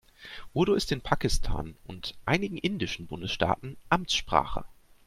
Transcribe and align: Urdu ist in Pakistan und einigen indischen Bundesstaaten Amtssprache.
Urdu 0.55 0.73
ist 0.73 0.91
in 0.91 1.01
Pakistan 1.01 1.75
und 1.85 2.15
einigen 2.25 2.57
indischen 2.57 3.05
Bundesstaaten 3.05 3.77
Amtssprache. 3.89 4.65